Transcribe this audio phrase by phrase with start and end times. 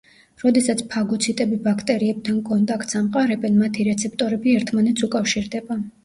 [0.43, 5.79] როდესაც ფაგოციტები ბაქტერიებთან კონტაქტს ამყარებენ, მათი რეცეპტორები ერთმანეთს უკავშირდება.